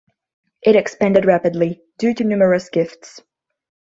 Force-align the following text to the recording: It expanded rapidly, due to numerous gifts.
It 0.63 0.75
expanded 0.75 1.25
rapidly, 1.25 1.79
due 1.99 2.15
to 2.15 2.23
numerous 2.23 2.69
gifts. 2.71 3.21